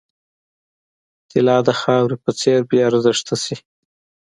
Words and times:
طلا 1.29 1.57
د 1.67 1.69
خاورې 1.81 2.17
په 2.23 2.31
څېر 2.39 2.59
بې 2.69 2.79
ارزښته 2.89 3.35
شي. 3.43 3.57